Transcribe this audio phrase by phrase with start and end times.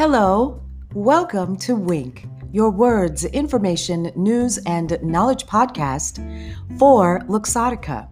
[0.00, 0.62] Hello,
[0.94, 6.16] welcome to Wink, your words, information, news, and knowledge podcast
[6.78, 8.08] for Luxottica.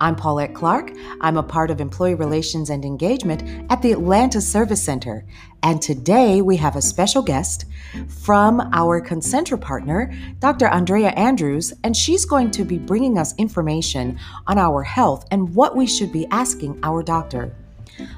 [0.00, 0.90] I'm Paulette Clark.
[1.20, 5.26] I'm a part of Employee Relations and Engagement at the Atlanta Service Center.
[5.62, 7.66] And today we have a special guest
[8.08, 10.68] from our Concentra partner, Dr.
[10.68, 15.76] Andrea Andrews, and she's going to be bringing us information on our health and what
[15.76, 17.54] we should be asking our doctor.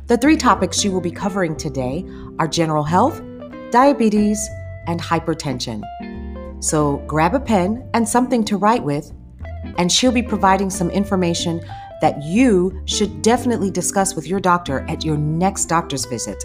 [0.06, 2.04] The three topics she will be covering today
[2.38, 3.22] are general health,
[3.70, 4.48] diabetes,
[4.86, 5.82] and hypertension.
[6.62, 9.12] So grab a pen and something to write with,
[9.78, 11.60] and she'll be providing some information
[12.00, 16.42] that you should definitely discuss with your doctor at your next doctor's visit.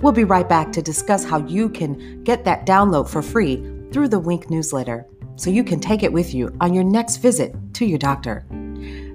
[0.00, 3.56] We'll be right back to discuss how you can get that download for free
[3.92, 5.06] through the Wink newsletter
[5.36, 8.44] so you can take it with you on your next visit to your doctor.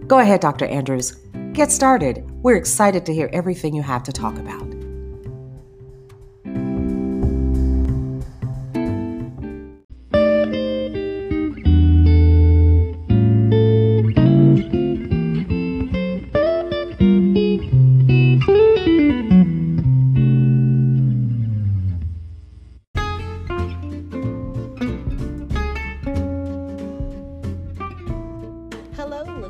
[0.07, 0.65] Go ahead, Dr.
[0.65, 1.17] Andrews.
[1.55, 2.29] Get started.
[2.43, 4.74] We're excited to hear everything you have to talk about.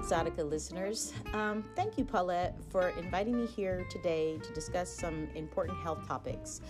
[0.06, 1.14] Luxottica listeners.
[1.34, 6.62] Um, thank you, Paulette, for inviting me here today to discuss some important health topics.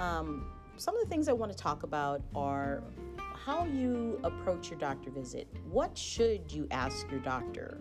[0.00, 2.82] Um, some of the things I want to talk about are
[3.18, 5.48] how you approach your doctor visit.
[5.70, 7.78] What should you ask your doctor?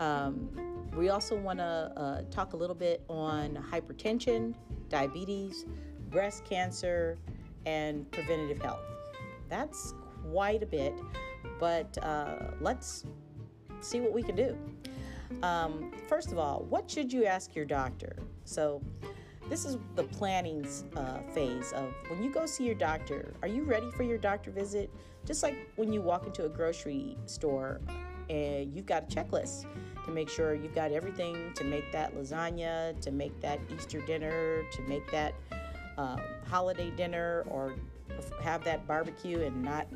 [0.00, 0.50] Um,
[0.94, 1.64] we also want to
[1.96, 4.54] uh, talk a little bit on hypertension,
[4.90, 5.64] diabetes,
[6.10, 7.16] breast cancer,
[7.64, 8.84] and preventative health.
[9.48, 9.94] That's
[10.30, 10.92] quite a bit,
[11.58, 13.06] but uh, let's
[13.80, 14.56] see what we can do.
[15.42, 18.16] Um, first of all, what should you ask your doctor?
[18.44, 18.82] So,
[19.48, 23.32] this is the planning uh, phase of when you go see your doctor.
[23.42, 24.90] Are you ready for your doctor visit?
[25.24, 27.80] Just like when you walk into a grocery store
[28.28, 29.66] and you've got a checklist
[30.04, 34.62] to make sure you've got everything to make that lasagna, to make that Easter dinner,
[34.72, 35.34] to make that
[35.96, 36.16] uh,
[36.48, 37.74] holiday dinner, or
[38.42, 39.86] have that barbecue and not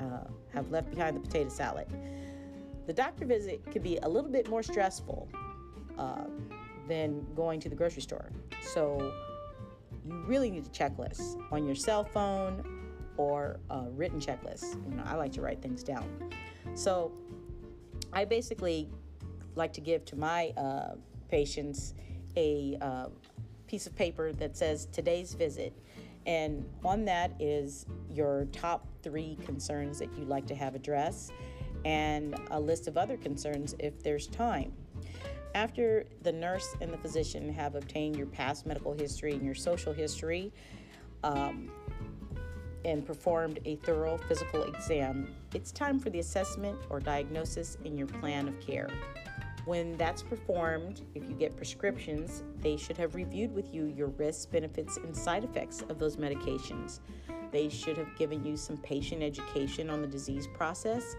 [0.00, 1.86] uh, have left behind the potato salad.
[2.88, 5.28] The doctor visit could be a little bit more stressful
[5.98, 6.24] uh,
[6.88, 8.30] than going to the grocery store.
[8.62, 9.12] So
[10.06, 12.64] you really need a checklist on your cell phone
[13.18, 14.82] or a written checklist.
[14.88, 16.32] You know, I like to write things down.
[16.74, 17.12] So
[18.14, 18.88] I basically
[19.54, 20.94] like to give to my uh,
[21.28, 21.92] patients
[22.36, 23.08] a uh,
[23.66, 25.74] piece of paper that says today's visit.
[26.24, 31.32] And on that is your top three concerns that you'd like to have addressed
[31.84, 34.72] and a list of other concerns if there's time.
[35.54, 39.92] After the nurse and the physician have obtained your past medical history and your social
[39.92, 40.52] history
[41.24, 41.70] um,
[42.84, 48.06] and performed a thorough physical exam, it's time for the assessment or diagnosis in your
[48.06, 48.88] plan of care.
[49.64, 54.46] When that's performed, if you get prescriptions, they should have reviewed with you your risks,
[54.46, 57.00] benefits, and side effects of those medications.
[57.50, 61.16] They should have given you some patient education on the disease process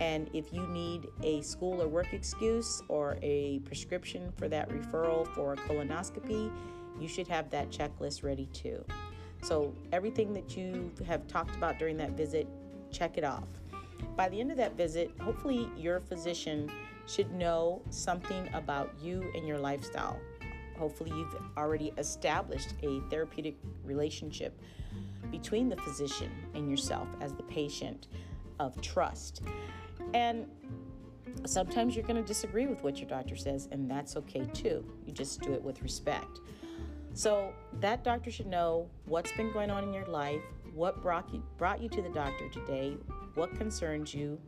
[0.00, 5.26] and if you need a school or work excuse or a prescription for that referral
[5.34, 6.50] for a colonoscopy,
[6.98, 8.82] you should have that checklist ready too.
[9.42, 12.46] So, everything that you have talked about during that visit,
[12.90, 13.48] check it off.
[14.16, 16.70] By the end of that visit, hopefully your physician
[17.06, 20.18] should know something about you and your lifestyle.
[20.78, 24.58] Hopefully, you've already established a therapeutic relationship
[25.30, 28.08] between the physician and yourself as the patient
[28.58, 29.42] of trust.
[30.14, 30.46] And
[31.46, 34.84] sometimes you're going to disagree with what your doctor says, and that's okay too.
[35.06, 36.40] You just do it with respect.
[37.12, 40.42] So that doctor should know what's been going on in your life,
[40.74, 42.96] what brought you brought you to the doctor today,
[43.34, 44.38] what concerns you,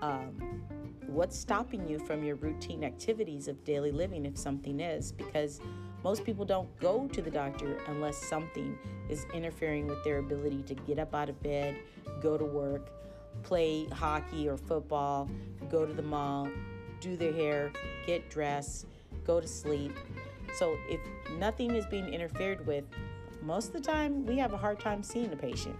[0.00, 0.62] um,
[1.06, 5.60] what's stopping you from your routine activities of daily living, if something is, because
[6.06, 10.72] most people don't go to the doctor unless something is interfering with their ability to
[10.72, 11.74] get up out of bed,
[12.22, 12.92] go to work,
[13.42, 15.28] play hockey or football,
[15.68, 16.48] go to the mall,
[17.00, 17.72] do their hair,
[18.06, 18.86] get dressed,
[19.24, 19.98] go to sleep.
[20.54, 21.00] So if
[21.40, 22.84] nothing is being interfered with,
[23.42, 25.74] most of the time we have a hard time seeing the patient.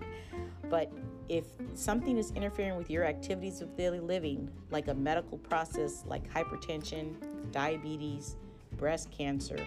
[0.68, 0.90] But
[1.28, 1.44] if
[1.74, 7.14] something is interfering with your activities of daily living, like a medical process like hypertension,
[7.52, 8.34] diabetes,
[8.76, 9.64] breast cancer,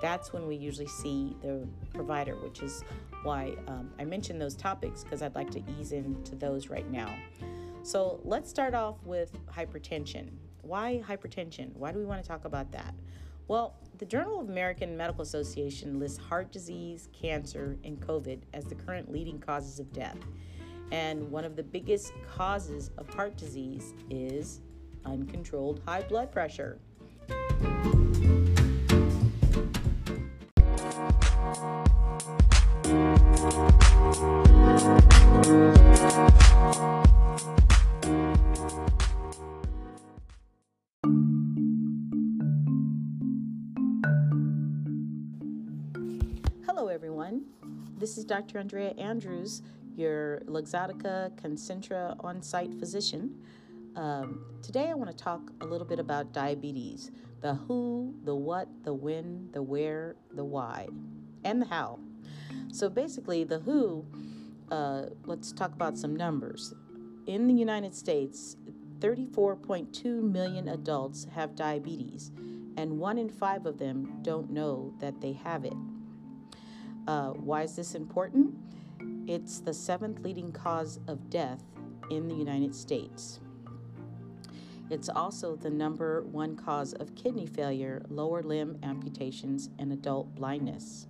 [0.00, 2.84] that's when we usually see the provider, which is
[3.22, 7.14] why um, I mentioned those topics because I'd like to ease into those right now.
[7.82, 10.30] So let's start off with hypertension.
[10.62, 11.72] Why hypertension?
[11.74, 12.94] Why do we want to talk about that?
[13.48, 18.74] Well, the Journal of American Medical Association lists heart disease, cancer, and COVID as the
[18.74, 20.18] current leading causes of death.
[20.90, 24.60] And one of the biggest causes of heart disease is
[25.04, 26.78] uncontrolled high blood pressure.
[46.76, 47.46] Hello, everyone.
[47.96, 48.58] This is Dr.
[48.58, 49.62] Andrea Andrews,
[49.96, 53.34] your Luxottica Concentra on site physician.
[53.96, 58.68] Um, today, I want to talk a little bit about diabetes the who, the what,
[58.84, 60.88] the when, the where, the why,
[61.44, 61.98] and the how.
[62.70, 64.04] So, basically, the who,
[64.70, 66.74] uh, let's talk about some numbers.
[67.26, 68.58] In the United States,
[68.98, 72.32] 34.2 million adults have diabetes,
[72.76, 75.72] and one in five of them don't know that they have it.
[77.06, 78.54] Uh, why is this important?
[79.26, 81.62] It's the seventh leading cause of death
[82.10, 83.40] in the United States.
[84.90, 91.06] It's also the number one cause of kidney failure, lower limb amputations, and adult blindness.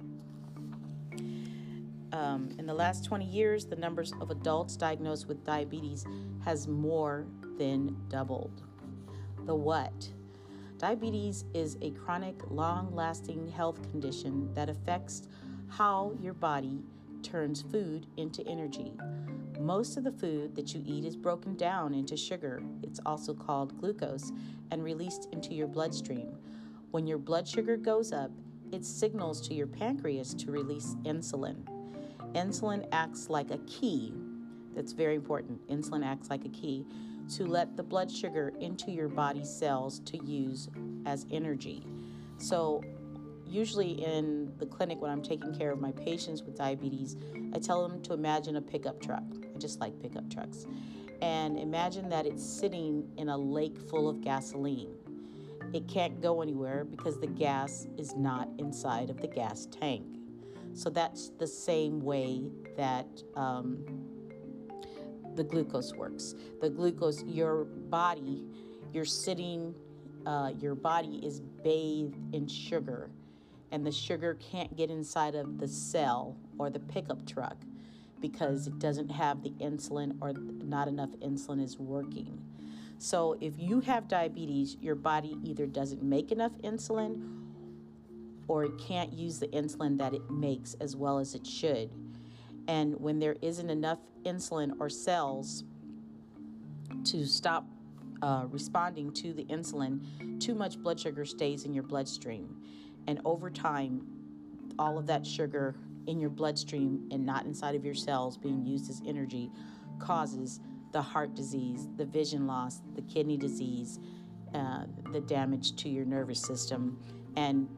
[2.13, 6.07] Um, in the last 20 years, the numbers of adults diagnosed with diabetes
[6.45, 7.27] has more
[7.59, 8.63] than doubled.
[9.45, 10.09] The what?
[10.79, 15.29] Diabetes is a chronic, long lasting health condition that affects
[15.69, 16.81] how your body
[17.23, 18.93] turns food into energy.
[19.59, 22.63] Most of the food that you eat is broken down into sugar.
[22.83, 24.33] It's also called glucose
[24.71, 26.37] and released into your bloodstream.
[26.91, 28.31] When your blood sugar goes up,
[28.73, 31.57] it signals to your pancreas to release insulin.
[32.35, 34.13] Insulin acts like a key.
[34.75, 35.67] That's very important.
[35.69, 36.85] Insulin acts like a key
[37.35, 40.69] to let the blood sugar into your body cells to use
[41.07, 41.85] as energy.
[42.39, 42.83] So,
[43.49, 47.17] usually in the clinic when I'm taking care of my patients with diabetes,
[47.55, 49.25] I tell them to imagine a pickup truck.
[49.55, 50.67] I just like pickup trucks.
[51.23, 54.95] And imagine that it's sitting in a lake full of gasoline.
[55.73, 60.05] It can't go anywhere because the gas is not inside of the gas tank.
[60.75, 63.85] So that's the same way that um,
[65.35, 66.35] the glucose works.
[66.61, 68.45] The glucose, your body,
[68.93, 69.75] you're sitting,
[70.27, 73.11] uh, your body is bathed in sugar
[73.73, 77.57] and the sugar can't get inside of the cell or the pickup truck
[78.21, 82.41] because it doesn't have the insulin or not enough insulin is working.
[82.99, 87.37] So if you have diabetes, your body either doesn't make enough insulin
[88.49, 91.91] or it can't use the insulin that it makes as well as it should.
[92.69, 95.65] And when there isn't enough insulin or cells
[97.05, 97.67] to stop
[98.23, 102.57] uh, responding to the insulin, too much blood sugar stays in your bloodstream.
[103.07, 104.07] And over time,
[104.79, 105.77] all of that sugar
[106.07, 109.51] in your bloodstream and not inside of your cells being used as energy
[109.99, 110.61] causes
[110.93, 113.99] the heart disease, the vision loss, the kidney disease,
[114.55, 116.99] uh, the damage to your nervous system,
[117.37, 117.69] and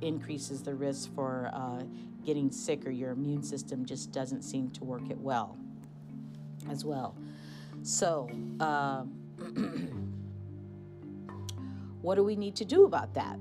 [0.00, 1.82] increases the risk for uh,
[2.24, 5.56] getting sick or your immune system just doesn't seem to work it well
[6.70, 7.16] as well.
[7.82, 8.28] So,
[8.60, 9.02] uh,
[12.02, 13.38] what do we need to do about that?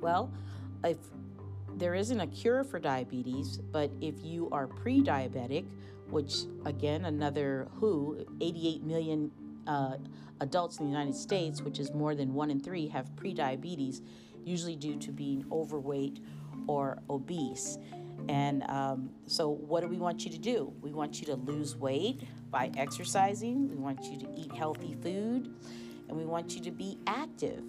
[0.00, 0.32] Well,
[0.84, 0.98] if
[1.76, 5.66] there isn't a cure for diabetes, but if you are pre diabetic,
[6.10, 9.30] which again, another WHO, 88 million
[9.66, 9.96] uh,
[10.40, 14.02] adults in the United States, which is more than one in three, have pre diabetes,
[14.44, 16.20] usually due to being overweight
[16.66, 17.78] or obese.
[18.28, 20.72] And um, so, what do we want you to do?
[20.80, 25.54] We want you to lose weight by exercising, we want you to eat healthy food,
[26.08, 27.62] and we want you to be active.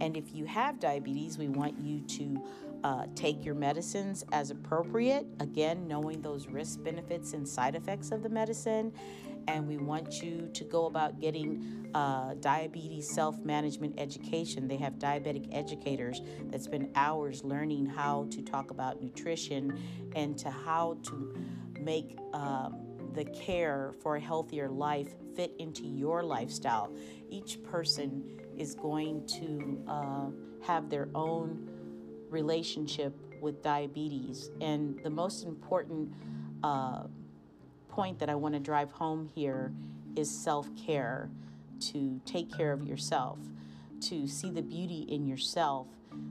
[0.00, 2.42] And if you have diabetes, we want you to
[2.84, 8.22] uh, take your medicines as appropriate, again, knowing those risk benefits and side effects of
[8.22, 8.92] the medicine.
[9.48, 14.68] And we want you to go about getting uh, diabetes self management education.
[14.68, 19.78] They have diabetic educators that spend hours learning how to talk about nutrition
[20.14, 21.34] and to how to
[21.80, 22.76] make um,
[23.14, 26.94] the care for a healthier life fit into your lifestyle.
[27.28, 30.26] Each person is going to uh,
[30.66, 31.68] have their own
[32.30, 34.50] relationship with diabetes.
[34.60, 36.12] And the most important
[36.62, 37.04] uh,
[37.88, 39.72] point that I want to drive home here
[40.16, 41.30] is self care,
[41.80, 43.38] to take care of yourself,
[44.02, 45.86] to see the beauty in yourself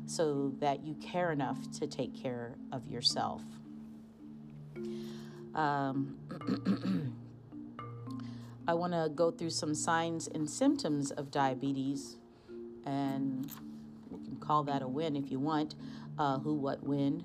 [0.05, 3.41] so that you care enough to take care of yourself.
[5.55, 6.17] Um,
[8.67, 12.17] I want to go through some signs and symptoms of diabetes,
[12.85, 13.51] and
[14.09, 15.75] we can call that a win if you want.
[16.17, 17.23] Uh, who, what, when.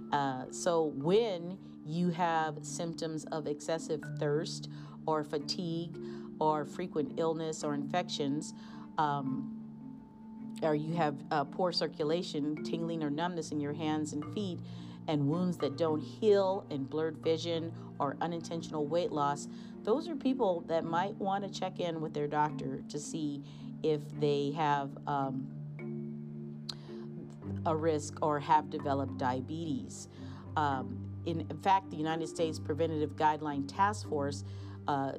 [0.12, 4.70] uh, so, when you have symptoms of excessive thirst
[5.04, 5.98] or fatigue
[6.40, 8.54] or frequent illness or infections,
[8.96, 9.54] um,
[10.62, 14.58] or you have uh, poor circulation, tingling or numbness in your hands and feet,
[15.08, 19.48] and wounds that don't heal, and blurred vision or unintentional weight loss,
[19.82, 23.42] those are people that might want to check in with their doctor to see
[23.82, 25.46] if they have um,
[27.66, 30.08] a risk or have developed diabetes.
[30.56, 34.44] Um, in, in, fact, the United States Preventative Guideline Task Force
[34.88, 35.12] uh,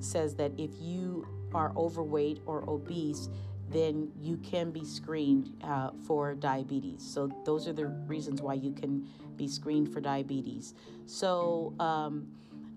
[0.00, 3.28] says that if you are overweight or obese,
[3.70, 7.02] then you can be screened uh, for diabetes.
[7.02, 9.06] So, those are the reasons why you can
[9.36, 10.74] be screened for diabetes.
[11.06, 12.28] So, um,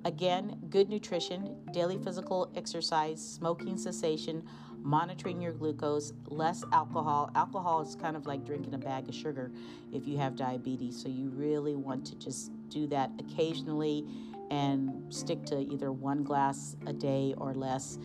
[0.05, 4.43] again, good nutrition, daily physical exercise, smoking cessation,
[4.81, 7.31] monitoring your glucose, less alcohol.
[7.35, 9.51] Alcohol is kind of like drinking a bag of sugar
[9.93, 11.01] if you have diabetes.
[11.01, 14.05] So, you really want to just do that occasionally
[14.49, 17.97] and stick to either one glass a day or less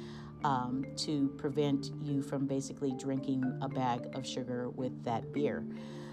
[0.46, 5.66] um, to prevent you from basically drinking a bag of sugar with that beer.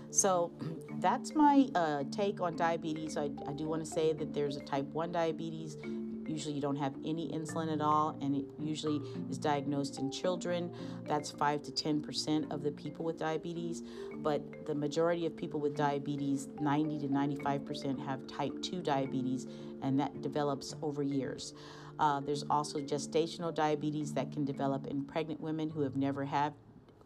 [0.09, 0.51] So
[0.99, 3.15] that's my uh, take on diabetes.
[3.15, 5.77] I, I do want to say that there's a type 1 diabetes.
[6.25, 10.73] Usually, you don't have any insulin at all, and it usually is diagnosed in children.
[11.07, 13.83] That's 5 to 10% of the people with diabetes.
[14.15, 19.45] But the majority of people with diabetes, 90 to 95%, have type 2 diabetes,
[19.83, 21.53] and that develops over years.
[21.99, 26.53] Uh, there's also gestational diabetes that can develop in pregnant women who have never had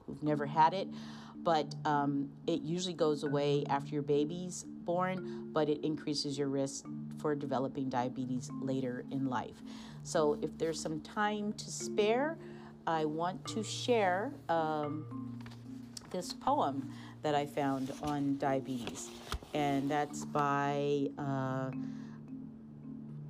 [0.06, 0.88] who've never had it,
[1.44, 6.86] but um, it usually goes away after your baby's born, but it increases your risk
[7.20, 9.62] for developing diabetes later in life.
[10.04, 12.38] So if there's some time to spare,
[12.86, 15.40] I want to share um,
[16.10, 16.90] this poem
[17.22, 19.10] that I found on diabetes,
[19.54, 21.10] and that's by.
[21.18, 21.72] Uh,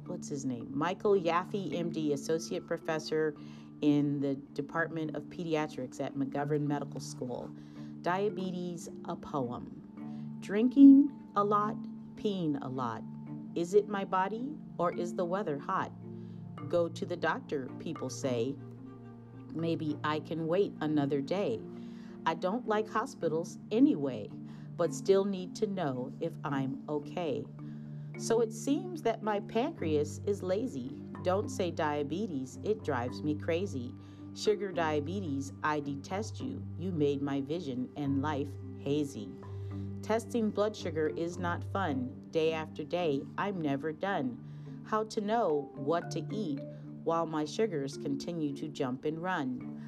[0.07, 0.69] what's his name?
[0.73, 3.35] Michael Yaffe, MD, Associate Professor
[3.81, 7.49] in the Department of Pediatrics at McGovern Medical School.
[8.01, 9.81] Diabetes, a poem.
[10.39, 11.75] Drinking a lot,
[12.15, 13.03] peeing a lot.
[13.55, 15.91] Is it my body or is the weather hot?
[16.69, 18.55] Go to the doctor, people say.
[19.53, 21.59] Maybe I can wait another day.
[22.25, 24.29] I don't like hospitals anyway,
[24.75, 27.45] but still need to know if I'm okay.
[28.17, 30.91] So it seems that my pancreas is lazy.
[31.23, 33.93] Don't say diabetes, it drives me crazy.
[34.33, 36.63] Sugar diabetes, I detest you.
[36.79, 38.47] You made my vision and life
[38.79, 39.29] hazy.
[40.01, 42.09] Testing blood sugar is not fun.
[42.31, 44.37] Day after day, I'm never done.
[44.83, 46.59] How to know what to eat
[47.03, 49.81] while my sugars continue to jump and run.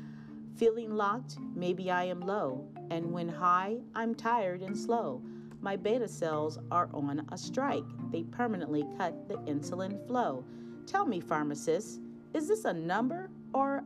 [0.55, 5.21] Feeling locked, maybe I am low, and when high, I'm tired and slow.
[5.61, 7.83] My beta cells are on a strike.
[8.11, 10.45] They permanently cut the insulin flow.
[10.85, 11.99] Tell me, pharmacist,
[12.33, 13.83] is this a number or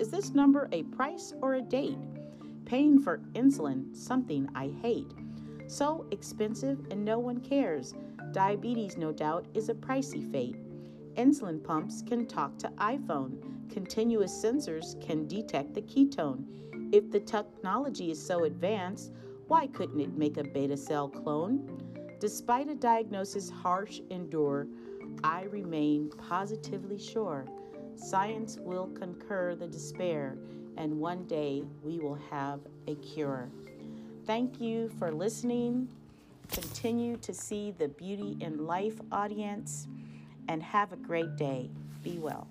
[0.00, 1.98] is this number a price or a date?
[2.64, 5.12] Paying for insulin, something I hate.
[5.68, 7.94] So expensive and no one cares.
[8.32, 10.56] Diabetes, no doubt, is a pricey fate.
[11.14, 13.70] Insulin pumps can talk to iPhone.
[13.70, 16.44] Continuous sensors can detect the ketone.
[16.92, 19.12] If the technology is so advanced,
[19.52, 21.68] why couldn't it make a beta cell clone?
[22.18, 24.66] Despite a diagnosis harsh and endure,
[25.22, 27.44] I remain positively sure
[27.94, 30.38] science will concur the despair,
[30.78, 33.50] and one day we will have a cure.
[34.24, 35.86] Thank you for listening.
[36.50, 39.86] Continue to see the beauty in life, audience,
[40.48, 41.68] and have a great day.
[42.02, 42.48] Be well.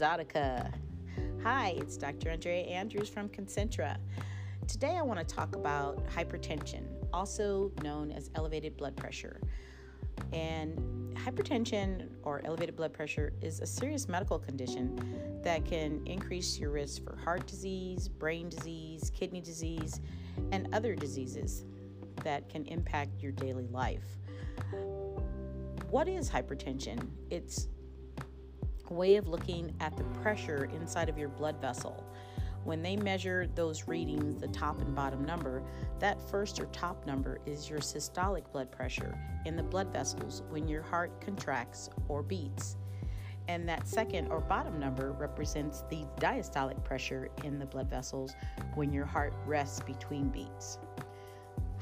[0.00, 0.72] To Luxottica.
[1.42, 2.30] Hi, it's Dr.
[2.30, 3.98] Andrea Andrews from Concentra.
[4.66, 9.40] Today I want to talk about hypertension, also known as elevated blood pressure.
[10.32, 16.70] And hypertension or elevated blood pressure is a serious medical condition that can increase your
[16.70, 20.00] risk for heart disease, brain disease, kidney disease,
[20.52, 21.64] and other diseases
[22.24, 24.18] that can impact your daily life.
[25.90, 27.06] What is hypertension?
[27.30, 27.68] It's
[28.90, 32.04] way of looking at the pressure inside of your blood vessel.
[32.64, 35.62] when they measure those readings, the top and bottom number,
[35.98, 40.68] that first or top number is your systolic blood pressure in the blood vessels when
[40.68, 42.76] your heart contracts or beats.
[43.48, 48.34] And that second or bottom number represents the diastolic pressure in the blood vessels
[48.74, 50.78] when your heart rests between beats.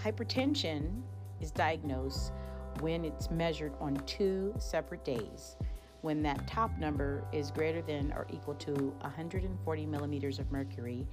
[0.00, 1.02] Hypertension
[1.40, 2.32] is diagnosed
[2.80, 5.56] when it's measured on two separate days
[6.02, 11.06] when that top number is greater than or equal to 140 millimeters of mercury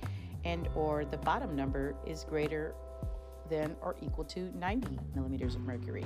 [0.43, 2.73] and or the bottom number is greater
[3.49, 6.05] than or equal to 90 millimeters of mercury.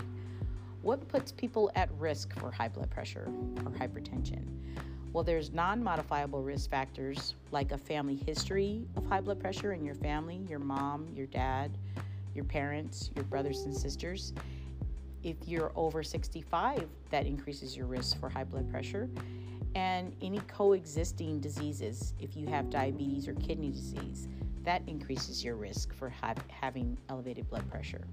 [0.82, 3.30] What puts people at risk for high blood pressure
[3.66, 4.46] or hypertension?
[5.12, 9.84] Well, there's non modifiable risk factors like a family history of high blood pressure in
[9.84, 11.78] your family, your mom, your dad,
[12.34, 14.34] your parents, your brothers and sisters.
[15.24, 19.10] If you're over 65, that increases your risk for high blood pressure.
[19.76, 24.28] And any coexisting diseases, if you have diabetes or kidney disease,
[24.64, 26.12] that increases your risk for
[26.50, 28.06] having elevated blood pressure.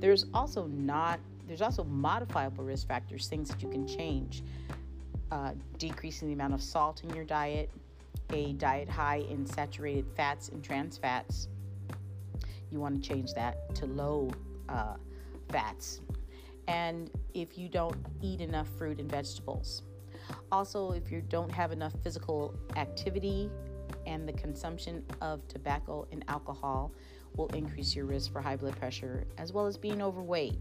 [0.00, 4.42] There's also not there's also modifiable risk factors, things that you can change.
[5.30, 7.70] Uh, decreasing the amount of salt in your diet,
[8.32, 11.48] a diet high in saturated fats and trans fats.
[12.70, 14.30] You want to change that to low
[14.68, 14.94] uh,
[15.50, 16.00] fats
[16.68, 19.82] and if you don't eat enough fruit and vegetables.
[20.50, 23.50] Also, if you don't have enough physical activity
[24.06, 26.92] and the consumption of tobacco and alcohol
[27.36, 30.58] will increase your risk for high blood pressure as well as being overweight.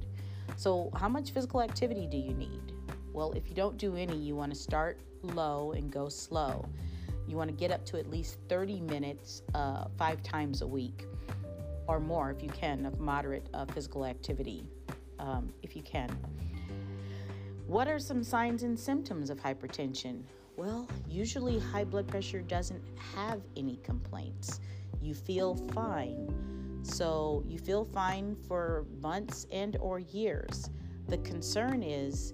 [0.56, 2.74] So, how much physical activity do you need?
[3.14, 6.66] Well, if you don't do any, you want to start low and go slow.
[7.28, 11.06] You want to get up to at least 30 minutes uh, five times a week
[11.88, 14.64] or more if you can of moderate uh, physical activity
[15.22, 16.10] um, if you can.
[17.68, 20.24] What are some signs and symptoms of hypertension?
[20.58, 22.84] Well, usually high blood pressure doesn't
[23.16, 24.60] have any complaints.
[25.02, 26.82] You feel fine.
[26.84, 30.70] So you feel fine for months and or years.
[31.08, 32.34] The concern is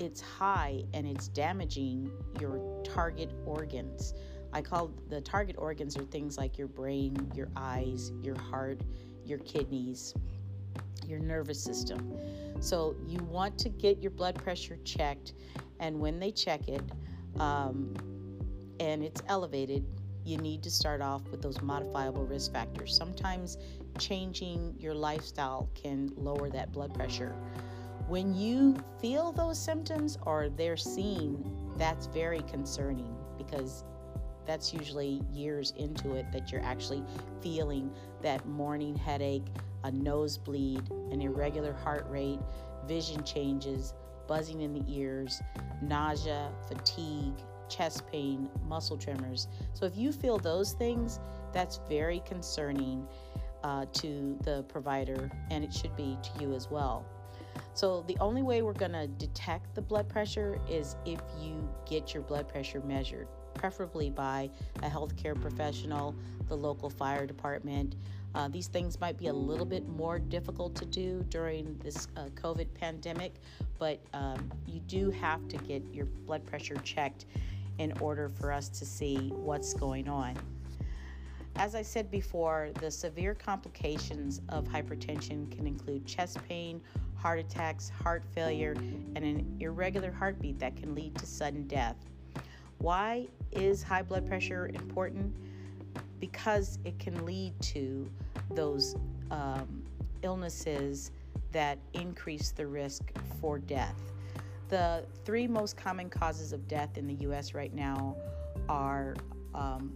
[0.00, 4.14] it's high and it's damaging your target organs.
[4.52, 8.80] I call the target organs are things like your brain, your eyes, your heart,
[9.24, 10.14] your kidneys,
[11.08, 12.12] your nervous system.
[12.60, 15.34] So you want to get your blood pressure checked,
[15.80, 16.82] and when they check it
[17.38, 17.94] um,
[18.80, 19.84] and it's elevated,
[20.24, 22.94] you need to start off with those modifiable risk factors.
[22.94, 23.56] Sometimes
[23.98, 27.34] changing your lifestyle can lower that blood pressure.
[28.08, 33.84] When you feel those symptoms or they're seen, that's very concerning because
[34.46, 37.04] that's usually years into it that you're actually
[37.42, 37.90] feeling
[38.22, 39.46] that morning headache,
[39.84, 42.40] a nosebleed, an irregular heart rate,
[42.86, 43.94] vision changes,
[44.26, 45.40] buzzing in the ears,
[45.82, 47.34] nausea, fatigue,
[47.68, 49.48] chest pain, muscle tremors.
[49.74, 51.20] So if you feel those things,
[51.52, 53.06] that's very concerning
[53.64, 57.04] uh, to the provider, and it should be to you as well.
[57.74, 62.14] So, the only way we're going to detect the blood pressure is if you get
[62.14, 64.50] your blood pressure measured, preferably by
[64.82, 66.14] a healthcare professional,
[66.48, 67.96] the local fire department,
[68.38, 72.26] uh, these things might be a little bit more difficult to do during this uh,
[72.36, 73.34] COVID pandemic,
[73.80, 77.26] but um, you do have to get your blood pressure checked
[77.78, 80.36] in order for us to see what's going on.
[81.56, 86.80] As I said before, the severe complications of hypertension can include chest pain,
[87.16, 88.76] heart attacks, heart failure,
[89.16, 91.96] and an irregular heartbeat that can lead to sudden death.
[92.78, 95.34] Why is high blood pressure important?
[96.20, 98.08] because it can lead to
[98.54, 98.96] those
[99.30, 99.82] um,
[100.22, 101.10] illnesses
[101.52, 103.96] that increase the risk for death.
[104.68, 108.16] The three most common causes of death in the US right now
[108.68, 109.16] are
[109.54, 109.92] um,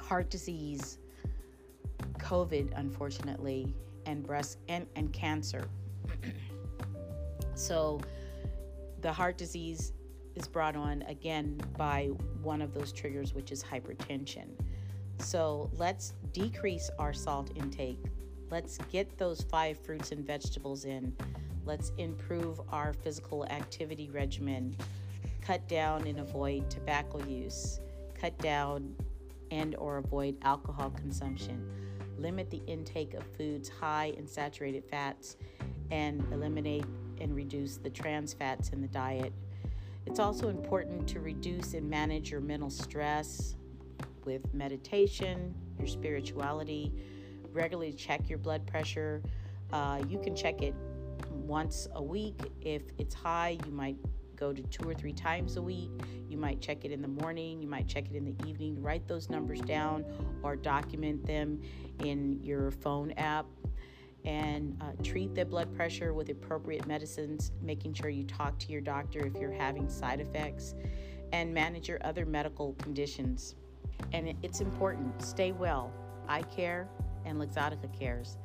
[0.00, 0.98] heart disease,
[2.18, 3.74] COVID, unfortunately,
[4.06, 5.68] and breast and, and cancer.
[7.54, 8.00] so
[9.00, 9.92] the heart disease
[10.34, 12.06] is brought on again by
[12.42, 14.48] one of those triggers, which is hypertension.
[15.18, 17.98] So let's decrease our salt intake.
[18.50, 21.16] Let's get those five fruits and vegetables in.
[21.64, 24.76] Let's improve our physical activity regimen.
[25.40, 27.80] Cut down and avoid tobacco use.
[28.20, 28.94] Cut down
[29.50, 31.70] and or avoid alcohol consumption.
[32.18, 35.36] Limit the intake of foods high in saturated fats
[35.90, 36.84] and eliminate
[37.20, 39.32] and reduce the trans fats in the diet.
[40.06, 43.56] It's also important to reduce and manage your mental stress,
[44.24, 46.92] with meditation, your spirituality.
[47.52, 49.22] Regularly check your blood pressure.
[49.72, 50.74] Uh, you can check it
[51.30, 52.40] once a week.
[52.60, 53.96] If it's high, you might
[54.36, 55.90] go to two or three times a week.
[56.28, 58.82] You might check it in the morning, you might check it in the evening.
[58.82, 60.04] Write those numbers down
[60.42, 61.60] or document them
[62.02, 63.46] in your phone app
[64.24, 68.80] and uh, treat the blood pressure with appropriate medicines, making sure you talk to your
[68.80, 70.74] doctor if you're having side effects,
[71.32, 73.54] and manage your other medical conditions.
[74.12, 75.92] And it's important, stay well.
[76.28, 76.88] I care
[77.24, 78.36] and Luxottica cares.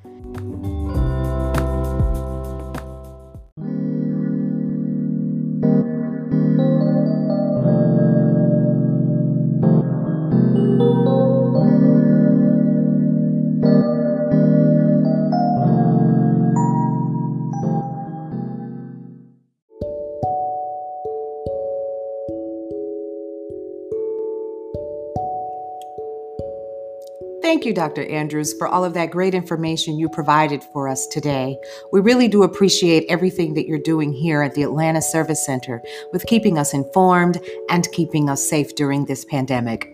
[27.48, 28.06] Thank you, Dr.
[28.10, 31.58] Andrews, for all of that great information you provided for us today.
[31.94, 35.82] We really do appreciate everything that you're doing here at the Atlanta Service Center
[36.12, 39.90] with keeping us informed and keeping us safe during this pandemic.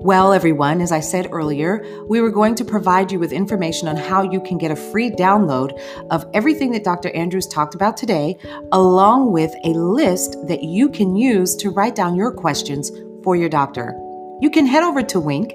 [0.00, 3.96] Well, everyone, as I said earlier, we were going to provide you with information on
[3.96, 7.10] how you can get a free download of everything that Dr.
[7.10, 8.36] Andrews talked about today,
[8.72, 12.90] along with a list that you can use to write down your questions
[13.22, 13.94] for your doctor.
[14.40, 15.52] You can head over to Wink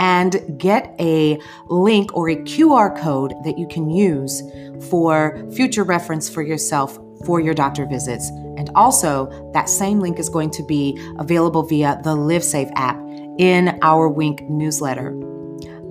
[0.00, 1.38] and get a
[1.68, 4.42] link or a QR code that you can use
[4.88, 8.30] for future reference for yourself for your doctor visits.
[8.56, 12.98] And also, that same link is going to be available via the LiveSafe app
[13.38, 15.16] in our Wink newsletter.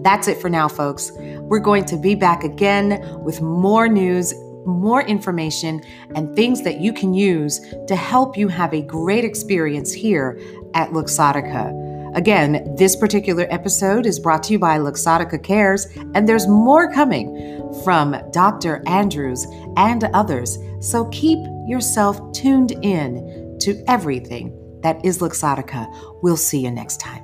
[0.02, 1.12] That's it for now, folks.
[1.16, 4.34] We're going to be back again with more news,
[4.66, 5.82] more information,
[6.16, 10.40] and things that you can use to help you have a great experience here
[10.74, 11.87] at Luxottica.
[12.18, 17.62] Again, this particular episode is brought to you by Luxottica Cares, and there's more coming
[17.84, 18.82] from Dr.
[18.88, 19.46] Andrews
[19.78, 20.58] and others.
[20.80, 24.52] So keep yourself tuned in to everything
[24.82, 25.86] that is Luxottica.
[26.24, 27.24] We'll see you next time.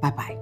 [0.00, 0.37] Bye bye.